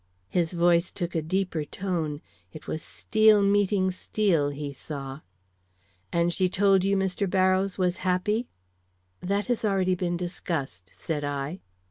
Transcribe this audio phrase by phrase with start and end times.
[0.29, 5.19] His voice took a deeper tone; it was steel meeting steel, he saw.
[6.11, 7.29] "And she told you Mr.
[7.29, 8.47] Barrows was happy?"
[9.21, 11.59] "That has been already discussed," said I.